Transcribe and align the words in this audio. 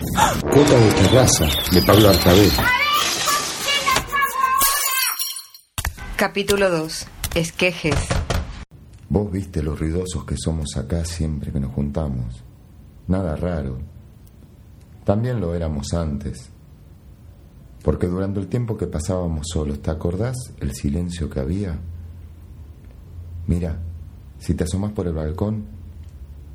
Cuota 0.00 0.80
de 0.80 0.92
terraza, 0.92 1.46
de 1.72 1.82
Pablo 1.82 2.08
Arcabet. 2.08 2.52
Capítulo 6.16 6.70
2. 6.70 7.06
Esquejes. 7.34 8.08
Vos 9.10 9.30
viste 9.30 9.62
lo 9.62 9.76
ruidosos 9.76 10.24
que 10.24 10.36
somos 10.38 10.78
acá 10.78 11.04
siempre 11.04 11.52
que 11.52 11.60
nos 11.60 11.74
juntamos. 11.74 12.42
Nada 13.08 13.36
raro. 13.36 13.76
También 15.04 15.38
lo 15.38 15.54
éramos 15.54 15.92
antes. 15.92 16.48
Porque 17.82 18.06
durante 18.06 18.40
el 18.40 18.46
tiempo 18.46 18.78
que 18.78 18.86
pasábamos 18.86 19.48
solos, 19.52 19.82
¿te 19.82 19.90
acordás 19.90 20.36
el 20.60 20.74
silencio 20.74 21.28
que 21.28 21.40
había? 21.40 21.78
Mira, 23.46 23.78
si 24.38 24.54
te 24.54 24.64
asomas 24.64 24.92
por 24.92 25.06
el 25.06 25.12
balcón, 25.12 25.66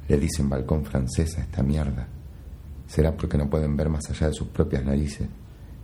le 0.07 0.17
dicen 0.17 0.49
balcón 0.49 0.83
francés 0.83 1.37
a 1.37 1.41
esta 1.41 1.61
mierda. 1.61 2.14
Será 2.87 3.15
porque 3.15 3.37
no 3.37 3.49
pueden 3.49 3.75
ver 3.75 3.89
más 3.89 4.09
allá 4.09 4.27
de 4.27 4.33
sus 4.33 4.47
propias 4.47 4.83
narices 4.85 5.27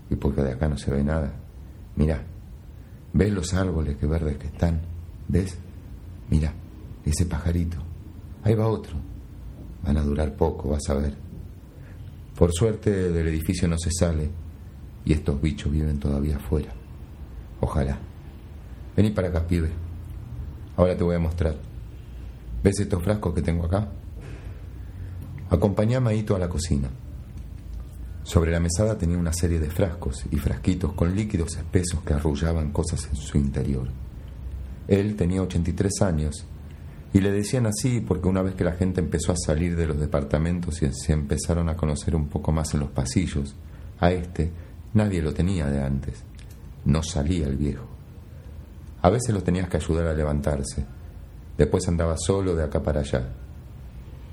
y 0.10 0.16
porque 0.16 0.42
de 0.42 0.54
acá 0.54 0.68
no 0.68 0.78
se 0.78 0.92
ve 0.92 1.04
nada. 1.04 1.32
Mira, 1.96 2.24
¿ves 3.14 3.34
los 3.34 3.54
árboles 3.54 3.98
que 3.98 4.08
verdes 4.08 4.38
que 4.38 4.48
están? 4.48 4.82
¿Ves? 5.28 5.58
Mira, 6.30 6.54
ese 7.06 7.26
pajarito. 7.26 7.78
Ahí 8.44 8.56
va 8.56 8.68
otro. 8.68 8.98
Van 9.84 9.98
a 9.98 10.04
durar 10.04 10.36
poco, 10.36 10.70
vas 10.70 10.88
a 10.90 10.94
ver. 10.96 11.16
Por 12.38 12.52
suerte 12.54 13.12
del 13.12 13.28
edificio 13.28 13.68
no 13.68 13.78
se 13.78 13.92
sale 13.92 14.30
y 15.06 15.14
estos 15.14 15.42
bichos 15.42 15.72
viven 15.72 16.00
todavía 16.00 16.38
afuera. 16.38 16.72
Ojalá. 17.60 18.00
Vení 18.96 19.12
para 19.12 19.30
acá, 19.30 19.46
pibe. 19.48 19.70
Ahora 20.76 20.96
te 20.96 21.04
voy 21.04 21.16
a 21.16 21.20
mostrar. 21.20 21.56
¿Ves 22.64 22.80
estos 22.80 23.04
frascos 23.04 23.34
que 23.34 23.42
tengo 23.42 23.66
acá? 23.66 23.88
Acompañé 25.52 25.98
a 25.98 26.00
Maito 26.00 26.34
a 26.34 26.40
la 26.40 26.48
cocina. 26.48 26.90
Sobre 28.24 28.52
la 28.52 28.62
mesada 28.62 28.98
tenía 28.98 29.18
una 29.18 29.34
serie 29.34 29.60
de 29.60 29.70
frascos 29.70 30.24
y 30.32 30.38
frasquitos 30.38 30.94
con 30.94 31.14
líquidos 31.14 31.58
espesos 31.58 32.02
que 32.04 32.14
arrullaban 32.14 32.72
cosas 32.72 33.06
en 33.10 33.18
su 33.18 33.38
interior. 33.38 33.90
Él 34.88 35.18
tenía 35.18 35.42
83 35.42 35.92
años 36.04 36.46
y 37.12 37.20
le 37.20 37.34
decían 37.34 37.66
así 37.66 38.00
porque 38.00 38.30
una 38.30 38.42
vez 38.42 38.56
que 38.56 38.64
la 38.64 38.76
gente 38.76 39.02
empezó 39.02 39.34
a 39.34 39.38
salir 39.46 39.76
de 39.76 39.88
los 39.88 40.00
departamentos 40.00 40.82
y 40.82 40.90
se 40.94 41.12
empezaron 41.12 41.68
a 41.68 41.76
conocer 41.76 42.16
un 42.16 42.30
poco 42.30 42.54
más 42.54 42.74
en 42.74 42.80
los 42.80 42.90
pasillos, 42.92 43.54
a 44.00 44.10
este 44.10 44.54
nadie 44.94 45.22
lo 45.22 45.34
tenía 45.34 45.68
de 45.68 45.84
antes. 45.84 46.24
No 46.86 47.04
salía 47.04 47.48
el 47.48 47.58
viejo. 47.58 47.88
A 49.02 49.10
veces 49.10 49.36
lo 49.36 49.44
tenías 49.44 49.68
que 49.68 49.76
ayudar 49.76 50.08
a 50.08 50.14
levantarse. 50.14 50.86
Después 51.58 51.86
andaba 51.90 52.16
solo 52.18 52.56
de 52.56 52.64
acá 52.64 52.82
para 52.82 53.02
allá. 53.02 53.34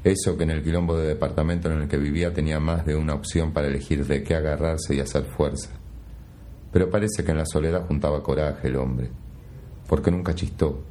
Eso 0.04 0.36
que 0.36 0.44
en 0.44 0.50
el 0.50 0.62
quilombo 0.62 0.96
de 0.96 1.08
departamento 1.08 1.70
en 1.70 1.82
el 1.82 1.88
que 1.88 1.96
vivía 1.96 2.32
tenía 2.32 2.60
más 2.60 2.86
de 2.86 2.94
una 2.94 3.14
opción 3.14 3.52
para 3.52 3.66
elegir 3.66 4.06
de 4.06 4.22
qué 4.22 4.34
agarrarse 4.34 4.94
y 4.94 5.00
hacer 5.00 5.24
fuerza. 5.24 5.70
Pero 6.72 6.90
parece 6.90 7.24
que 7.24 7.32
en 7.32 7.38
la 7.38 7.46
soledad 7.46 7.86
juntaba 7.86 8.22
coraje 8.22 8.68
el 8.68 8.76
hombre, 8.76 9.10
porque 9.88 10.10
nunca 10.10 10.34
chistó. 10.34 10.82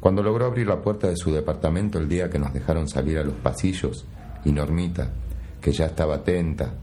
Cuando 0.00 0.22
logró 0.22 0.46
abrir 0.46 0.66
la 0.66 0.80
puerta 0.80 1.08
de 1.08 1.16
su 1.16 1.32
departamento 1.32 1.98
el 1.98 2.08
día 2.08 2.30
que 2.30 2.38
nos 2.38 2.52
dejaron 2.52 2.88
salir 2.88 3.18
a 3.18 3.24
los 3.24 3.34
pasillos, 3.34 4.06
y 4.44 4.52
Normita, 4.52 5.10
que 5.60 5.72
ya 5.72 5.86
estaba 5.86 6.16
atenta, 6.16 6.74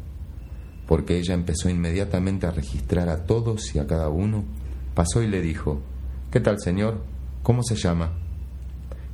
porque 0.87 1.17
ella 1.17 1.33
empezó 1.33 1.69
inmediatamente 1.69 2.47
a 2.47 2.51
registrar 2.51 3.07
a 3.07 3.23
todos 3.23 3.75
y 3.75 3.79
a 3.79 3.87
cada 3.87 4.09
uno, 4.09 4.43
pasó 4.93 5.21
y 5.21 5.27
le 5.27 5.41
dijo, 5.41 5.81
¿Qué 6.31 6.39
tal, 6.39 6.59
señor? 6.59 7.03
¿Cómo 7.43 7.61
se 7.61 7.75
llama? 7.75 8.13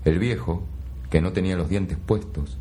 El 0.06 0.20
viejo, 0.20 0.64
que 1.10 1.22
no 1.22 1.32
tenía 1.32 1.56
los 1.56 1.70
dientes 1.70 1.98
puestos 1.98 2.58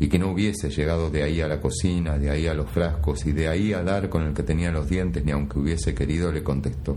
y 0.00 0.08
que 0.08 0.18
no 0.18 0.30
hubiese 0.30 0.70
llegado 0.70 1.10
de 1.10 1.22
ahí 1.22 1.40
a 1.40 1.48
la 1.48 1.60
cocina, 1.60 2.18
de 2.18 2.30
ahí 2.30 2.46
a 2.46 2.54
los 2.54 2.70
frascos 2.70 3.26
y 3.26 3.32
de 3.32 3.48
ahí 3.48 3.72
a 3.72 3.82
dar 3.82 4.08
con 4.08 4.22
el 4.22 4.34
que 4.34 4.42
tenía 4.42 4.70
los 4.70 4.88
dientes, 4.88 5.24
ni 5.24 5.32
aunque 5.32 5.58
hubiese 5.58 5.94
querido, 5.94 6.30
le 6.30 6.42
contestó. 6.42 6.96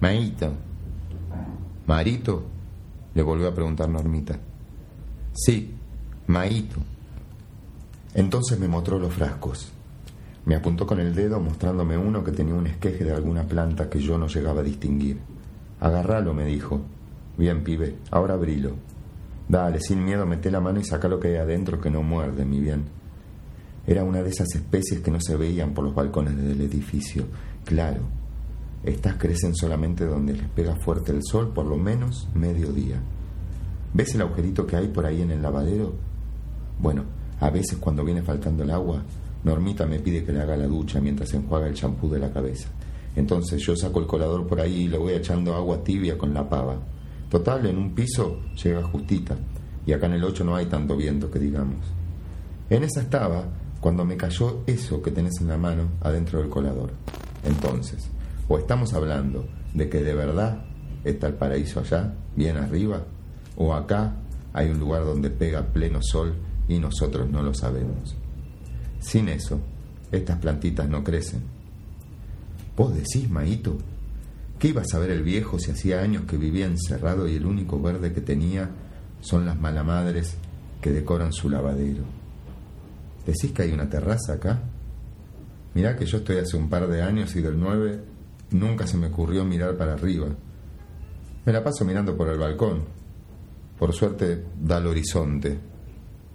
Maito. 0.00 0.52
¿Marito? 1.86 2.44
le 3.14 3.22
volvió 3.22 3.48
a 3.48 3.54
preguntar 3.54 3.88
Normita. 3.88 4.38
Sí, 5.32 5.74
Maito. 6.26 6.76
Entonces 8.14 8.58
me 8.58 8.68
mostró 8.68 8.98
los 8.98 9.14
frascos. 9.14 9.72
Me 10.44 10.54
apuntó 10.54 10.86
con 10.86 11.00
el 11.00 11.14
dedo 11.14 11.40
mostrándome 11.40 11.96
uno 11.96 12.22
que 12.22 12.32
tenía 12.32 12.54
un 12.54 12.66
esqueje 12.66 13.04
de 13.04 13.12
alguna 13.12 13.44
planta 13.44 13.88
que 13.88 14.00
yo 14.00 14.18
no 14.18 14.26
llegaba 14.26 14.60
a 14.60 14.64
distinguir. 14.64 15.18
Agarralo, 15.80 16.34
me 16.34 16.44
dijo. 16.44 16.82
Bien, 17.38 17.62
pibe, 17.64 17.96
ahora 18.10 18.34
abrilo. 18.34 18.72
Dale, 19.48 19.80
sin 19.80 20.04
miedo, 20.04 20.26
mete 20.26 20.50
la 20.50 20.60
mano 20.60 20.80
y 20.80 20.84
saca 20.84 21.08
lo 21.08 21.20
que 21.20 21.28
hay 21.28 21.36
adentro 21.36 21.80
que 21.80 21.90
no 21.90 22.02
muerde, 22.02 22.44
mi 22.44 22.60
bien. 22.60 22.84
Era 23.86 24.02
una 24.02 24.22
de 24.22 24.30
esas 24.30 24.52
especies 24.54 25.00
que 25.00 25.12
no 25.12 25.20
se 25.20 25.36
veían 25.36 25.72
por 25.72 25.84
los 25.84 25.94
balcones 25.94 26.36
del 26.36 26.60
edificio. 26.60 27.26
Claro, 27.64 28.00
estas 28.82 29.14
crecen 29.16 29.54
solamente 29.54 30.04
donde 30.04 30.34
les 30.34 30.48
pega 30.48 30.74
fuerte 30.76 31.12
el 31.12 31.22
sol, 31.22 31.52
por 31.54 31.66
lo 31.66 31.76
menos 31.76 32.28
medio 32.34 32.72
día. 32.72 33.00
¿Ves 33.94 34.14
el 34.14 34.22
agujerito 34.22 34.66
que 34.66 34.76
hay 34.76 34.88
por 34.88 35.06
ahí 35.06 35.22
en 35.22 35.30
el 35.30 35.42
lavadero? 35.42 35.94
Bueno, 36.80 37.04
a 37.40 37.50
veces 37.50 37.78
cuando 37.78 38.04
viene 38.04 38.22
faltando 38.22 38.64
el 38.64 38.70
agua, 38.70 39.02
Normita 39.44 39.86
me 39.86 40.00
pide 40.00 40.24
que 40.24 40.32
le 40.32 40.40
haga 40.40 40.56
la 40.56 40.66
ducha 40.66 41.00
mientras 41.00 41.32
enjuaga 41.32 41.68
el 41.68 41.74
champú 41.74 42.10
de 42.10 42.18
la 42.18 42.32
cabeza. 42.32 42.68
Entonces 43.14 43.62
yo 43.62 43.76
saco 43.76 44.00
el 44.00 44.06
colador 44.06 44.46
por 44.46 44.60
ahí 44.60 44.82
y 44.82 44.88
le 44.88 44.98
voy 44.98 45.14
echando 45.14 45.54
agua 45.54 45.82
tibia 45.84 46.18
con 46.18 46.34
la 46.34 46.48
pava. 46.48 46.78
Total, 47.30 47.66
en 47.66 47.78
un 47.78 47.94
piso 47.94 48.40
llega 48.62 48.82
justita, 48.82 49.36
y 49.84 49.92
acá 49.92 50.06
en 50.06 50.14
el 50.14 50.24
8 50.24 50.44
no 50.44 50.56
hay 50.56 50.66
tanto 50.66 50.96
viento 50.96 51.30
que 51.30 51.38
digamos. 51.38 51.86
En 52.70 52.82
esa 52.82 53.00
estaba 53.00 53.44
cuando 53.80 54.04
me 54.04 54.16
cayó 54.16 54.62
eso 54.66 55.02
que 55.02 55.10
tenés 55.10 55.40
en 55.40 55.48
la 55.48 55.58
mano 55.58 55.90
adentro 56.00 56.40
del 56.40 56.48
colador. 56.48 56.90
Entonces, 57.44 58.08
o 58.48 58.58
estamos 58.58 58.94
hablando 58.94 59.46
de 59.74 59.88
que 59.88 60.02
de 60.02 60.14
verdad 60.14 60.64
está 61.04 61.28
el 61.28 61.34
paraíso 61.34 61.80
allá, 61.80 62.14
bien 62.34 62.56
arriba, 62.56 63.04
o 63.56 63.74
acá 63.74 64.14
hay 64.52 64.70
un 64.70 64.78
lugar 64.78 65.04
donde 65.04 65.30
pega 65.30 65.66
pleno 65.66 66.00
sol 66.02 66.34
y 66.68 66.78
nosotros 66.78 67.30
no 67.30 67.42
lo 67.42 67.54
sabemos. 67.54 68.16
Sin 69.00 69.28
eso, 69.28 69.60
estas 70.10 70.38
plantitas 70.38 70.88
no 70.88 71.04
crecen. 71.04 71.42
¿Vos 72.76 72.94
decís, 72.94 73.30
Maito? 73.30 73.76
¿Qué 74.58 74.68
iba 74.68 74.80
a 74.80 74.86
saber 74.86 75.10
el 75.10 75.22
viejo 75.22 75.58
si 75.58 75.70
hacía 75.70 76.00
años 76.00 76.24
que 76.24 76.38
vivía 76.38 76.66
encerrado 76.66 77.28
y 77.28 77.36
el 77.36 77.44
único 77.44 77.80
verde 77.80 78.12
que 78.12 78.22
tenía 78.22 78.70
son 79.20 79.44
las 79.44 79.60
malamadres 79.60 80.36
que 80.80 80.90
decoran 80.90 81.32
su 81.32 81.50
lavadero? 81.50 82.04
¿Decís 83.26 83.52
que 83.52 83.62
hay 83.62 83.72
una 83.72 83.90
terraza 83.90 84.34
acá? 84.34 84.62
Mirá 85.74 85.94
que 85.94 86.06
yo 86.06 86.18
estoy 86.18 86.38
hace 86.38 86.56
un 86.56 86.70
par 86.70 86.88
de 86.88 87.02
años 87.02 87.36
y 87.36 87.42
del 87.42 87.60
9 87.60 88.00
nunca 88.52 88.86
se 88.86 88.96
me 88.96 89.08
ocurrió 89.08 89.44
mirar 89.44 89.76
para 89.76 89.92
arriba. 89.92 90.28
Me 91.44 91.52
la 91.52 91.62
paso 91.62 91.84
mirando 91.84 92.16
por 92.16 92.28
el 92.28 92.38
balcón. 92.38 92.84
Por 93.78 93.92
suerte 93.92 94.42
da 94.58 94.78
el 94.78 94.86
horizonte. 94.86 95.58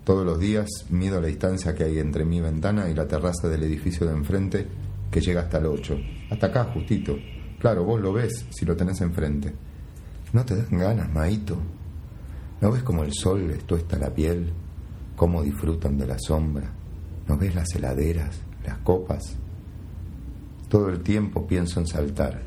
Todos 0.03 0.25
los 0.25 0.37
días 0.39 0.67
mido 0.91 1.19
la 1.19 1.27
distancia 1.27 1.73
que 1.73 1.85
hay 1.85 1.97
entre 1.97 2.23
mi 2.23 2.39
ventana 2.39 2.87
y 2.89 2.93
la 2.93 3.07
terraza 3.07 3.47
del 3.47 3.63
edificio 3.63 4.05
de 4.05 4.13
enfrente 4.13 4.67
que 5.09 5.21
llega 5.21 5.41
hasta 5.41 5.57
el 5.57 5.65
8. 5.65 5.97
Hasta 6.29 6.47
acá, 6.47 6.65
justito. 6.65 7.17
Claro, 7.61 7.83
vos 7.83 8.01
lo 8.01 8.11
ves 8.11 8.47
si 8.49 8.65
lo 8.65 8.75
tenés 8.75 9.01
enfrente. 9.01 9.53
¿No 10.33 10.43
te 10.43 10.55
dan 10.55 10.79
ganas, 10.79 11.13
Maito? 11.13 11.59
¿No 12.59 12.71
ves 12.71 12.81
cómo 12.81 13.03
el 13.03 13.13
sol 13.13 13.47
les 13.47 13.63
tuesta 13.65 13.99
la 13.99 14.11
piel? 14.11 14.51
¿Cómo 15.15 15.43
disfrutan 15.43 15.95
de 15.95 16.07
la 16.07 16.17
sombra? 16.17 16.71
¿No 17.27 17.37
ves 17.37 17.53
las 17.53 17.75
heladeras, 17.75 18.41
las 18.65 18.79
copas? 18.79 19.21
Todo 20.69 20.89
el 20.89 21.03
tiempo 21.03 21.45
pienso 21.45 21.79
en 21.79 21.85
saltar. 21.85 22.41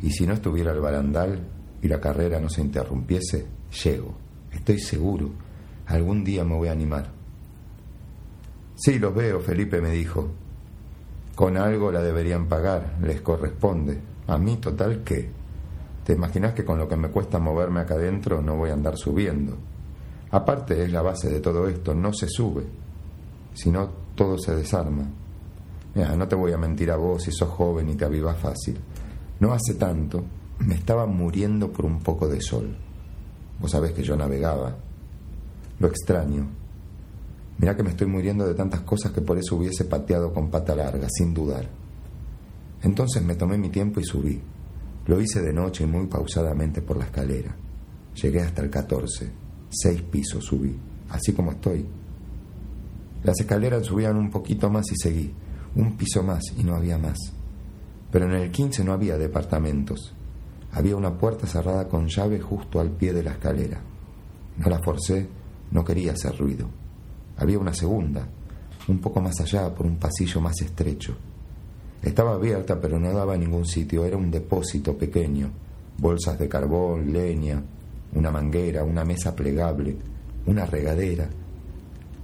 Y 0.00 0.12
si 0.12 0.28
no 0.28 0.34
estuviera 0.34 0.70
el 0.70 0.80
barandal 0.80 1.48
y 1.82 1.88
la 1.88 2.00
carrera 2.00 2.38
no 2.38 2.48
se 2.48 2.60
interrumpiese, 2.60 3.48
llego. 3.82 4.14
Estoy 4.52 4.78
seguro. 4.78 5.32
Algún 5.86 6.22
día 6.22 6.44
me 6.44 6.54
voy 6.54 6.68
a 6.68 6.72
animar. 6.72 7.10
Sí, 8.76 9.00
los 9.00 9.12
veo, 9.12 9.40
Felipe 9.40 9.80
me 9.80 9.90
dijo. 9.90 10.30
Con 11.34 11.56
algo 11.56 11.90
la 11.90 12.00
deberían 12.00 12.46
pagar, 12.46 12.96
les 13.02 13.20
corresponde. 13.22 14.09
A 14.30 14.38
mí, 14.38 14.58
total, 14.58 15.02
¿qué? 15.02 15.28
¿Te 16.04 16.12
imaginas 16.12 16.54
que 16.54 16.64
con 16.64 16.78
lo 16.78 16.88
que 16.88 16.94
me 16.94 17.08
cuesta 17.08 17.40
moverme 17.40 17.80
acá 17.80 17.94
adentro 17.94 18.40
no 18.40 18.54
voy 18.54 18.70
a 18.70 18.74
andar 18.74 18.96
subiendo? 18.96 19.56
Aparte 20.30 20.84
es 20.84 20.92
la 20.92 21.02
base 21.02 21.28
de 21.28 21.40
todo 21.40 21.66
esto, 21.66 21.94
no 21.94 22.12
se 22.12 22.28
sube, 22.28 22.62
sino 23.54 23.90
todo 24.14 24.38
se 24.38 24.54
desarma. 24.54 25.02
Mira, 25.96 26.14
no 26.14 26.28
te 26.28 26.36
voy 26.36 26.52
a 26.52 26.58
mentir 26.58 26.92
a 26.92 26.96
vos 26.96 27.24
si 27.24 27.32
sos 27.32 27.48
joven 27.48 27.88
y 27.88 27.96
te 27.96 28.04
avivas 28.04 28.38
fácil. 28.38 28.78
No 29.40 29.52
hace 29.52 29.74
tanto 29.74 30.22
me 30.60 30.74
estaba 30.74 31.06
muriendo 31.06 31.72
por 31.72 31.84
un 31.84 31.98
poco 31.98 32.28
de 32.28 32.40
sol. 32.40 32.76
Vos 33.58 33.72
sabés 33.72 33.90
que 33.92 34.04
yo 34.04 34.16
navegaba. 34.16 34.76
Lo 35.80 35.88
extraño. 35.88 36.46
Mira 37.58 37.76
que 37.76 37.82
me 37.82 37.90
estoy 37.90 38.06
muriendo 38.06 38.46
de 38.46 38.54
tantas 38.54 38.82
cosas 38.82 39.10
que 39.10 39.22
por 39.22 39.38
eso 39.38 39.56
hubiese 39.56 39.86
pateado 39.86 40.32
con 40.32 40.50
pata 40.50 40.76
larga, 40.76 41.08
sin 41.10 41.34
dudar. 41.34 41.66
Entonces 42.82 43.22
me 43.22 43.34
tomé 43.34 43.58
mi 43.58 43.68
tiempo 43.68 44.00
y 44.00 44.04
subí. 44.04 44.40
Lo 45.06 45.20
hice 45.20 45.40
de 45.42 45.52
noche 45.52 45.84
y 45.84 45.86
muy 45.86 46.06
pausadamente 46.06 46.82
por 46.82 46.96
la 46.96 47.04
escalera. 47.04 47.54
Llegué 48.14 48.40
hasta 48.40 48.62
el 48.62 48.70
14. 48.70 49.30
Seis 49.70 50.02
pisos 50.02 50.44
subí, 50.44 50.76
así 51.10 51.32
como 51.32 51.52
estoy. 51.52 51.86
Las 53.22 53.38
escaleras 53.38 53.86
subían 53.86 54.16
un 54.16 54.30
poquito 54.30 54.70
más 54.70 54.90
y 54.92 54.96
seguí. 54.96 55.32
Un 55.74 55.96
piso 55.96 56.22
más 56.22 56.42
y 56.56 56.64
no 56.64 56.74
había 56.74 56.98
más. 56.98 57.18
Pero 58.10 58.26
en 58.26 58.32
el 58.32 58.50
15 58.50 58.82
no 58.84 58.92
había 58.92 59.18
departamentos. 59.18 60.14
Había 60.72 60.96
una 60.96 61.16
puerta 61.16 61.46
cerrada 61.46 61.88
con 61.88 62.08
llave 62.08 62.40
justo 62.40 62.80
al 62.80 62.90
pie 62.90 63.12
de 63.12 63.22
la 63.22 63.32
escalera. 63.32 63.80
No 64.56 64.68
la 64.68 64.80
forcé, 64.82 65.28
no 65.70 65.84
quería 65.84 66.12
hacer 66.12 66.36
ruido. 66.36 66.68
Había 67.36 67.58
una 67.58 67.74
segunda, 67.74 68.28
un 68.88 68.98
poco 69.00 69.20
más 69.20 69.40
allá, 69.40 69.72
por 69.74 69.86
un 69.86 69.96
pasillo 69.96 70.40
más 70.40 70.60
estrecho. 70.60 71.16
Estaba 72.02 72.34
abierta, 72.34 72.80
pero 72.80 72.98
no 72.98 73.12
daba 73.12 73.34
a 73.34 73.38
ningún 73.38 73.66
sitio. 73.66 74.04
Era 74.04 74.16
un 74.16 74.30
depósito 74.30 74.96
pequeño. 74.96 75.50
Bolsas 75.98 76.38
de 76.38 76.48
carbón, 76.48 77.12
leña, 77.12 77.62
una 78.14 78.30
manguera, 78.30 78.84
una 78.84 79.04
mesa 79.04 79.34
plegable, 79.36 79.96
una 80.46 80.64
regadera 80.66 81.28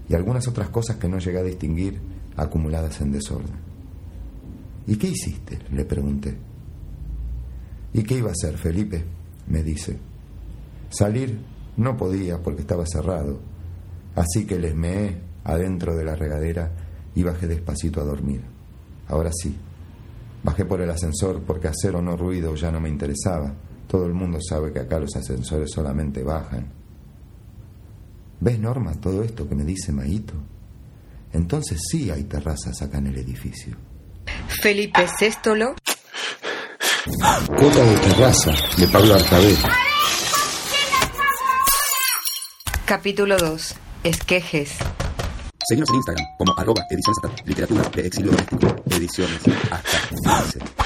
y 0.09 0.15
algunas 0.15 0.47
otras 0.49 0.69
cosas 0.71 0.97
que 0.97 1.09
no 1.09 1.19
llegué 1.19 1.39
a 1.39 1.43
distinguir 1.43 1.99
acumuladas 2.37 3.01
en 3.01 3.13
desorden. 3.13 3.67
¿Y 4.87 4.97
qué 4.97 5.09
hiciste? 5.09 5.59
le 5.73 5.85
pregunté. 5.85 6.37
¿Y 7.93 8.03
qué 8.03 8.19
iba 8.19 8.29
a 8.29 8.33
hacer, 8.33 8.57
Felipe? 8.57 9.05
me 9.49 9.63
dice. 9.63 9.97
Salir 10.91 11.39
no 11.77 11.97
podía 11.97 12.39
porque 12.43 12.63
estaba 12.63 12.85
cerrado, 12.87 13.39
así 14.15 14.47
que 14.47 14.59
les 14.59 14.75
meé 14.75 15.21
adentro 15.45 15.95
de 15.97 16.05
la 16.05 16.15
regadera 16.15 16.71
y 17.15 17.23
bajé 17.23 17.47
despacito 17.47 18.01
a 18.01 18.05
dormir. 18.05 18.43
Ahora 19.09 19.31
sí, 19.33 19.57
bajé 20.47 20.65
por 20.65 20.81
el 20.81 20.89
ascensor 20.89 21.43
porque 21.43 21.67
hacer 21.67 21.97
o 21.97 22.01
no 22.01 22.17
ruido 22.17 22.55
ya 22.55 22.71
no 22.71 22.81
me 22.81 22.89
interesaba. 22.89 23.53
Todo 23.89 24.07
el 24.07 24.15
mundo 24.15 24.39
sabe 24.41 24.73
que 24.73 24.79
acá 24.79 25.01
los 25.01 25.15
ascensores 25.17 25.71
solamente 25.73 26.23
bajan. 26.23 26.73
¿Ves, 28.39 28.59
Norma, 28.59 28.95
todo 29.01 29.25
esto 29.25 29.49
que 29.49 29.57
me 29.57 29.65
dice 29.65 29.93
Maito? 29.93 30.35
Entonces 31.33 31.81
sí 31.91 32.11
hay 32.11 32.25
terrazas 32.25 32.81
acá 32.81 32.99
en 32.99 33.09
el 33.09 33.19
edificio. 33.19 33.77
Felipe 34.63 35.07
Céstolo. 35.19 35.75
Cuota 37.49 37.85
de 37.85 37.97
terraza, 37.99 38.55
de 38.79 38.89
Pablo 38.89 39.15
Artabé. 39.15 39.55
Capítulo 42.85 43.37
2. 43.37 43.75
Esquejes. 44.05 44.79
Seguimos 45.69 45.91
en 45.91 45.97
Instagram 45.97 46.27
como 46.37 46.55
arroba 46.57 46.87
ediciones 46.91 47.19
literatura 47.45 47.83
de 47.89 48.07
exilio 48.07 48.31
doméstico, 48.31 48.85
ediciones 48.89 49.41
hasta 49.73 50.09
15. 50.11 50.86